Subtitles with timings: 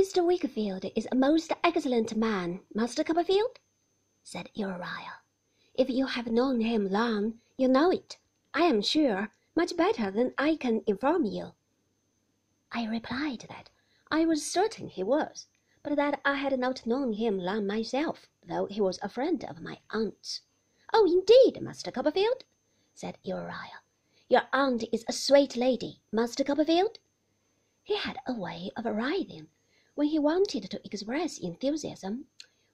[0.00, 0.24] Mr.
[0.24, 3.58] Wickfield is a most excellent man, Master Copperfield,
[4.22, 5.20] said Uriah.
[5.74, 8.16] If you have known him long, you know it,
[8.54, 11.52] I am sure, much better than I can inform you.
[12.72, 13.68] I replied that
[14.10, 15.48] I was certain he was,
[15.82, 19.60] but that I had not known him long myself, though he was a friend of
[19.60, 20.40] my aunt's.
[20.94, 22.44] Oh, indeed, Master Copperfield,
[22.94, 23.82] said Uriah.
[24.30, 27.00] Your aunt is a sweet lady, Master Copperfield.
[27.82, 29.48] He had a way of writhing
[30.00, 32.24] when he wanted to express enthusiasm,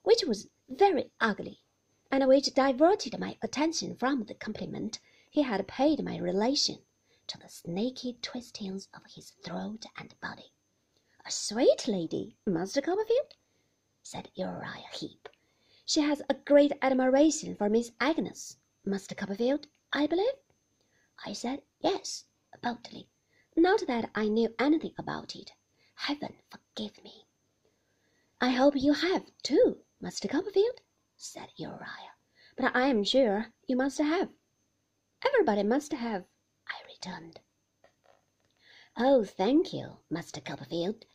[0.04, 1.60] which was very ugly,
[2.08, 6.78] and which diverted my attention from the compliment he had paid my relation
[7.26, 10.52] to the snaky twistings of his throat and body.
[11.24, 13.34] A sweet lady, Master Copperfield?
[14.04, 15.28] said Uriah Heep.
[15.84, 20.36] She has a great admiration for Miss Agnes, Master Copperfield, I believe?
[21.24, 22.26] I said yes,
[22.62, 23.08] boldly.
[23.56, 25.50] Not that I knew anything about it.
[25.96, 26.36] Heaven
[26.76, 27.24] forgive me.
[28.38, 30.82] I hope you have, too, Master Copperfield,
[31.16, 32.12] said Uriah.
[32.54, 34.28] But I am sure you must have.
[35.24, 36.24] Everybody must have,
[36.68, 37.40] I returned.
[38.94, 41.06] Oh, thank you, Master Copperfield,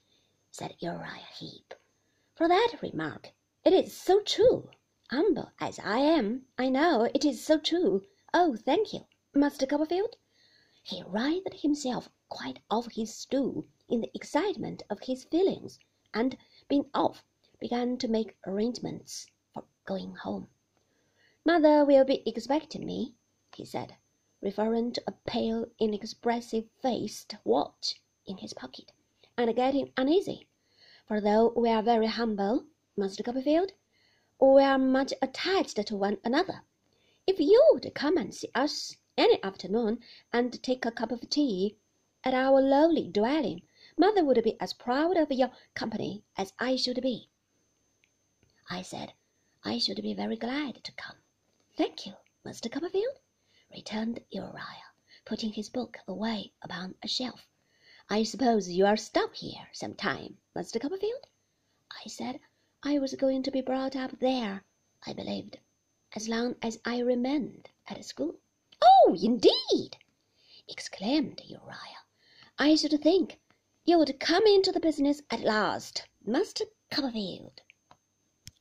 [0.50, 1.76] said Uriah Heep,
[2.34, 3.30] for that remark.
[3.64, 4.72] It is so true.
[5.12, 8.02] Humble as I am, I know it is so true.
[8.34, 9.02] Oh, thank you,
[9.36, 10.16] Master Copperfield.
[10.84, 15.78] He writhed himself quite off his stool in the excitement of his feelings,
[16.12, 16.36] and,
[16.68, 17.24] being off,
[17.60, 20.50] began to make arrangements for going home.
[21.46, 23.14] Mother will be expecting me,
[23.56, 23.96] he said,
[24.42, 28.92] referring to a pale, inexpressive faced watch in his pocket,
[29.38, 30.48] and getting uneasy,
[31.06, 32.66] for though we are very humble,
[32.98, 33.72] Master Copperfield,
[34.40, 36.64] we are much attached to one another.
[37.28, 40.00] If you would come and see us any afternoon
[40.32, 41.78] and take a cup of tea
[42.24, 43.62] at our lowly dwelling,
[43.98, 47.30] mother would be as proud of your company as I should be.
[48.70, 49.14] I said
[49.64, 51.18] I should be very glad to come.
[51.76, 52.14] Thank you,
[52.46, 52.72] Mr.
[52.72, 53.20] Copperfield,
[53.74, 54.92] returned Uriah,
[55.26, 57.48] putting his book away upon a shelf.
[58.10, 60.80] I suppose you'll stop here some time, Mr.
[60.80, 61.28] Copperfield?
[62.04, 62.40] I said
[62.82, 64.64] I was going to be brought up there,
[65.06, 65.60] I believed,
[66.16, 68.40] as long as I remained at school.
[68.84, 69.98] Oh, indeed!
[70.68, 72.04] exclaimed Uriah.
[72.58, 73.40] I should think
[73.86, 77.62] you would come into the business at last, Master Copperfield.